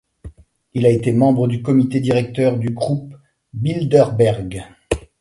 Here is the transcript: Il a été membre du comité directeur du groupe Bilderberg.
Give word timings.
Il 0.73 0.87
a 0.87 0.89
été 0.89 1.11
membre 1.13 1.47
du 1.47 1.61
comité 1.61 1.99
directeur 1.99 2.57
du 2.57 2.71
groupe 2.71 3.13
Bilderberg. 3.53 4.63